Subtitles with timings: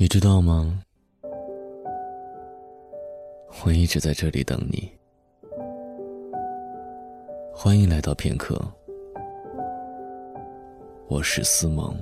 [0.00, 0.82] 你知道吗？
[3.62, 4.90] 我一直在这里等你。
[7.52, 8.58] 欢迎来到片刻，
[11.06, 11.94] 我是思萌。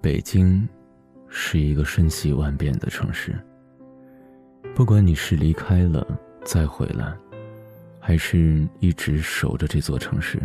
[0.00, 0.66] 北京
[1.28, 3.38] 是一个瞬息万变的城市。
[4.76, 6.06] 不管你是离开了
[6.44, 7.10] 再回来，
[7.98, 10.38] 还是一直守着这座城市，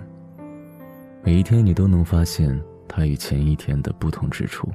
[1.21, 4.69] 每一天你都能发现它与前一天的不同之处。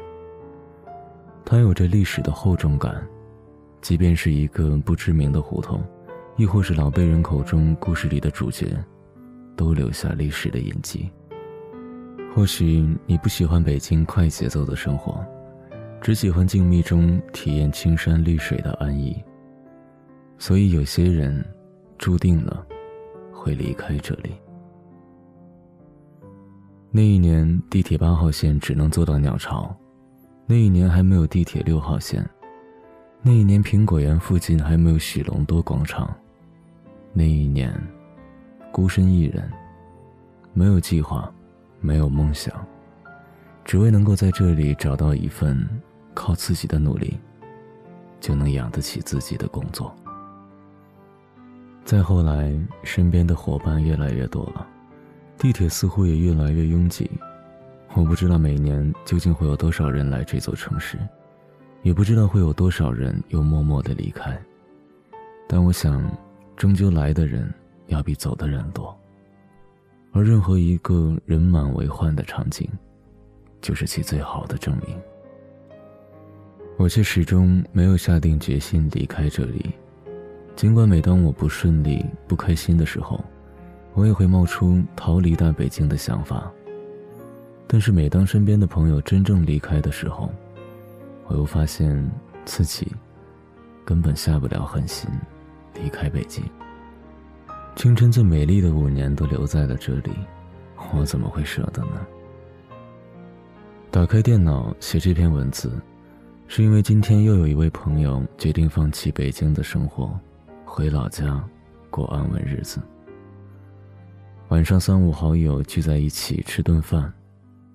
[1.42, 3.02] 它有着历史的厚重感，
[3.80, 5.82] 即便是一个不知名的胡同，
[6.36, 8.76] 亦或是老辈人口中故事里的主角，
[9.56, 11.08] 都留下历史的印记。
[12.34, 15.24] 或许你不喜欢北京快节奏的生活，
[16.02, 19.16] 只喜欢静谧中体验青山绿水的安逸。
[20.38, 21.44] 所以有些人，
[21.98, 22.66] 注定了
[23.32, 24.32] 会离开这里。
[26.90, 29.74] 那一年，地铁八号线只能坐到鸟巢；
[30.46, 32.22] 那一年还没有地铁六号线；
[33.22, 36.06] 那一年，苹果园附近还没有许龙多广场；
[37.12, 37.72] 那一年，
[38.72, 39.50] 孤身一人，
[40.52, 41.30] 没有计划，
[41.80, 42.54] 没有梦想，
[43.64, 45.68] 只为能够在这里找到一份
[46.14, 47.18] 靠自己的努力
[48.20, 49.94] 就能养得起自己的工作。
[51.86, 54.66] 再后来，身边的伙伴越来越多了，
[55.38, 57.08] 地铁似乎也越来越拥挤。
[57.94, 60.98] 我不知道每年究竟会有多少人来这座城市，
[61.82, 64.36] 也不知道会有多少人又默默的离开。
[65.46, 66.04] 但我想，
[66.56, 67.54] 终究来的人
[67.86, 68.92] 要比走的人多。
[70.10, 72.68] 而任何一个人满为患的场景，
[73.60, 75.00] 就是其最好的证明。
[76.78, 79.70] 我却始终没有下定决心离开这里。
[80.56, 83.22] 尽管每当我不顺利、不开心的时候，
[83.92, 86.50] 我也会冒出逃离大北京的想法。
[87.66, 90.32] 但是每当身边的朋友真正离开的时候，
[91.26, 92.10] 我又发现
[92.46, 92.90] 自己
[93.84, 95.10] 根本下不了狠心
[95.74, 96.42] 离开北京。
[97.74, 100.10] 青春最美丽的五年都留在了这里，
[100.94, 102.06] 我怎么会舍得呢？
[103.90, 105.70] 打开电脑写这篇文字，
[106.48, 110.18] 是因为今天又有一位朋友决定放弃北京的生活。
[110.68, 111.42] 回老家，
[111.90, 112.80] 过安稳日子。
[114.48, 117.10] 晚上三五好友聚在一起吃顿饭，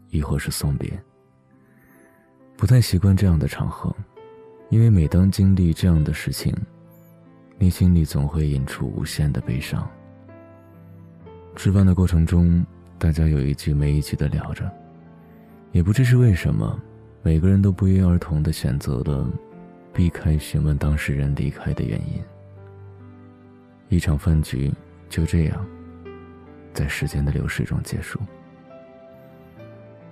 [0.09, 0.91] 亦或是送别。
[2.57, 3.95] 不太习惯这样的场合，
[4.69, 6.53] 因为每当经历这样的事情，
[7.57, 9.89] 内心里总会引出无限的悲伤。
[11.55, 12.63] 吃饭的过程中，
[12.99, 14.69] 大家有一句没一句的聊着，
[15.71, 16.77] 也不知是为什么，
[17.23, 19.27] 每个人都不约而同的选择了
[19.93, 22.21] 避开询问当事人离开的原因。
[23.91, 24.71] 一场饭局
[25.09, 25.67] 就这样，
[26.73, 28.17] 在时间的流逝中结束。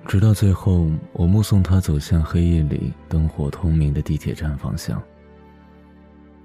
[0.06, 5.02] 直到最后，我目送他走向黑夜里灯火通明的地铁站方向。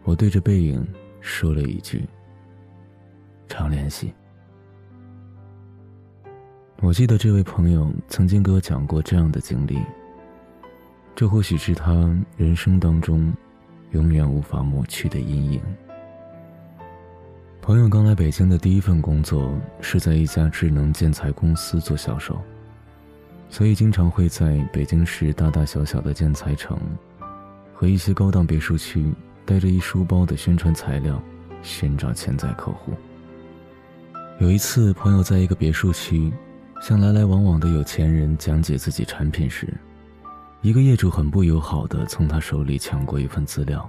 [0.05, 0.87] 我对着背影
[1.21, 2.05] 说了一句
[3.49, 4.15] ：“常联系。”
[6.83, 9.81] 我记得这位朋友曾经给我讲过这样的经历。
[11.17, 11.93] 这或许是他
[12.37, 13.35] 人生当中
[13.91, 15.61] 永远无法抹去的阴影。
[17.65, 22.39] 朋友刚来北京的第一份工作是在一家智能建材公司做销售，
[23.49, 26.79] 所以经常会在北京市大大小小的建材城
[27.73, 29.11] 和一些高档别墅区，
[29.47, 31.19] 带着一书包的宣传材料
[31.63, 32.93] 寻找潜在客户。
[34.41, 36.31] 有一次，朋友在一个别墅区
[36.83, 39.73] 向来来往往的有钱人讲解自己产品时，
[40.61, 43.89] 一个业主很不友好的从他手里抢过一份资料，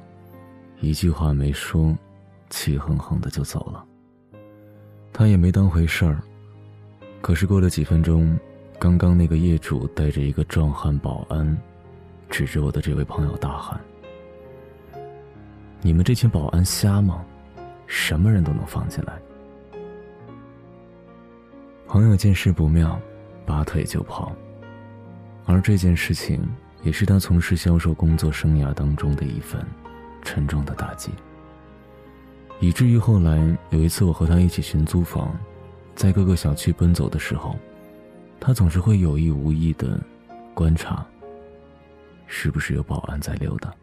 [0.80, 1.94] 一句话没说。
[2.56, 3.86] 气哼哼的就走了。
[5.12, 6.22] 他也没当回事儿。
[7.22, 8.40] 可是过了几分钟，
[8.80, 11.58] 刚刚那个业主带着一个壮汉保安，
[12.30, 13.78] 指着我的这位朋友大喊
[15.84, 17.26] ：“你们这群保安瞎吗？
[17.88, 19.20] 什么人都能放进来？”
[21.88, 22.98] 朋友见势不妙，
[23.46, 24.32] 拔腿就跑。
[25.46, 26.42] 而这件事情，
[26.84, 29.62] 也是他从事销售工作生涯当中的一份
[30.22, 31.12] 沉重的打击。
[32.60, 35.38] 以至于后来有一次，我和他一起寻租房，
[35.94, 37.56] 在各个小区奔走的时候，
[38.40, 40.00] 他总是会有意无意的
[40.54, 41.06] 观察，
[42.28, 43.74] 是不是有保安在溜达。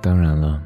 [0.00, 0.62] 当然了，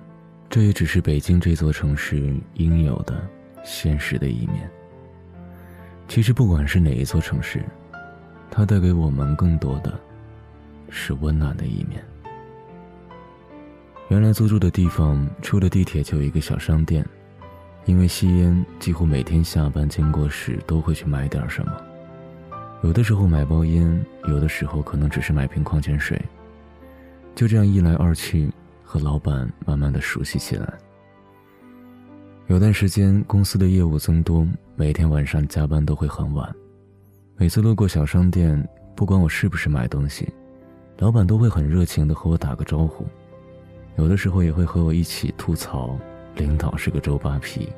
[0.51, 3.25] 这也只是北京这座城市应有的
[3.69, 4.69] 现实的一面。
[6.09, 7.63] 其实，不管是哪一座城市，
[8.51, 9.93] 它带给我们更多的
[10.89, 12.03] 是温暖的一面。
[14.09, 17.05] 原来租住的地方，出了地铁就有一个小商店，
[17.85, 21.73] 因为吸烟，几乎每天下班经过时都会去买点什么。
[22.83, 26.19] 有的时候买包烟，有的时候可能只是买瓶矿泉水。
[27.35, 28.51] 就这样一来二去，
[28.83, 30.73] 和老板慢慢的熟悉起来。
[32.49, 36.51] 有段时间，公司的业务增多，每天晚上加班都会很晚。
[37.37, 38.67] 每次路过小商店，
[38.97, 40.27] 不管我是不是买东西，
[40.97, 43.05] 老板都会很热情的和我打个招呼。
[43.97, 45.95] 有的时候也会和我一起吐槽，
[46.37, 47.69] 领导是个周扒皮。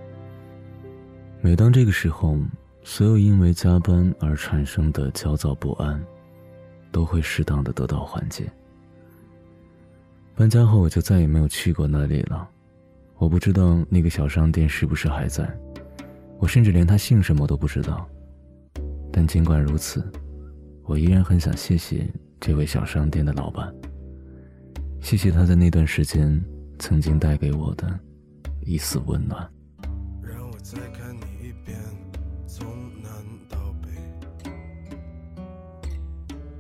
[1.41, 2.39] 每当这个时候，
[2.85, 6.01] 所有因为加班而产生的焦躁不安，
[6.93, 8.49] 都会适当的得到缓解。
[10.37, 12.49] 搬家后，我就再也没有去过那里了。
[13.21, 15.47] 我不知道那个小商店是不是还在，
[16.39, 18.09] 我甚至连他姓什么都不知道。
[19.13, 20.03] 但尽管如此，
[20.85, 22.09] 我依然很想谢谢
[22.41, 23.71] 这位小商店的老板。
[25.03, 26.43] 谢谢他在那段时间
[26.79, 28.01] 曾经带给我的
[28.63, 29.47] 一丝温暖。
[30.23, 31.79] 让我再看你一遍，
[32.47, 32.67] 从
[33.03, 33.11] 南
[33.51, 33.89] 到北，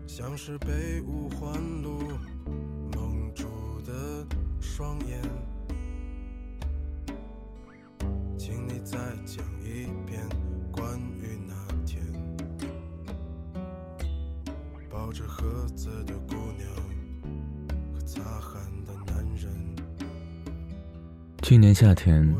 [0.07, 2.03] 像是被五环路
[2.95, 3.47] 蒙住
[3.83, 4.27] 的
[4.61, 5.19] 双眼，
[15.41, 16.69] 盒子的姑娘
[17.95, 19.51] 和擦汗的男人。
[21.41, 22.31] 去年夏天，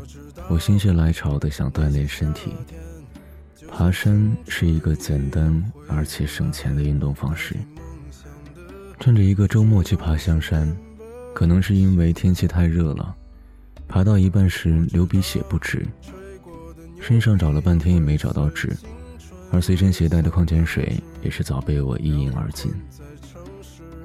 [0.47, 2.53] 我心血来潮的想锻炼身体。
[3.67, 7.55] 爬山是一个简单而且省钱的运动方式。
[8.99, 10.71] 趁着一个周末去爬香山，
[11.33, 13.15] 可能是因为天气太热了，
[13.87, 15.87] 爬到一半时流鼻血不止，
[16.99, 18.77] 身上找了半天也没找到纸，
[19.51, 22.71] 而随身携带的矿泉水也是早被我一饮而尽。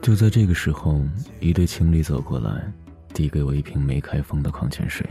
[0.02, 1.02] 就在这个时候，
[1.40, 2.72] 一对情侣走过来，
[3.14, 5.04] 递给我一瓶没开封的矿泉水。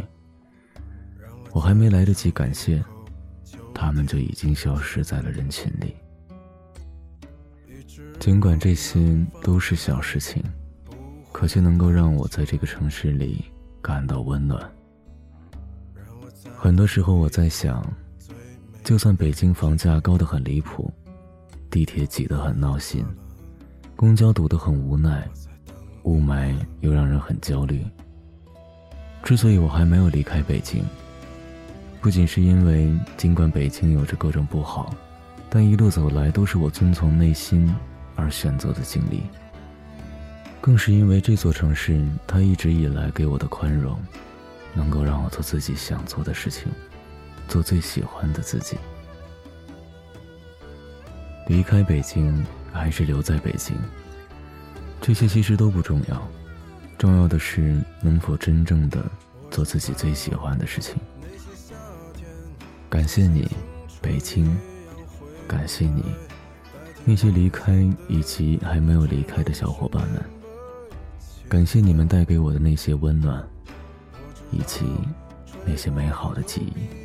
[1.52, 2.84] 我还没来得及感谢，
[3.74, 5.96] 他们就已经消失在了人群里。
[8.20, 9.00] 尽管这些
[9.42, 10.44] 都是小事情，
[11.32, 13.44] 可却能够让我在这个城市里
[13.82, 14.70] 感到温暖。
[16.56, 17.86] 很多时候我在想，
[18.86, 20.94] 就算北京房价高得很离谱，
[21.72, 23.04] 地铁挤得很闹心。
[23.96, 25.28] 公交堵得很无奈，
[26.04, 27.84] 雾霾又让人很焦虑。
[29.24, 30.84] 之所以我还没有离开北京，
[32.00, 34.96] 不仅是因为尽管北京有着各种不好，
[35.50, 37.76] 但一路走来都是我遵从内心
[38.16, 39.24] 而选择的经历。
[40.62, 43.98] 更是因为这座城市，它一直以来给我的宽容，
[44.76, 46.72] 能够让我做自己想做的事情，
[47.48, 48.78] 做最喜欢的自己。
[51.48, 52.46] 离开北京。
[52.78, 53.74] 还是留在北京，
[55.00, 56.28] 这些其实都不重要，
[56.98, 59.02] 重要的是能否真正的
[59.50, 60.98] 做自己最喜欢的事情。
[62.90, 63.50] 感谢你，
[64.02, 64.54] 北京，
[65.48, 66.04] 感谢你，
[67.06, 67.72] 那些离开
[68.10, 70.22] 以及还没有离开的小伙伴们，
[71.48, 73.42] 感谢你们带给我的那些温暖，
[74.52, 74.84] 以及
[75.66, 77.05] 那些美好的记忆。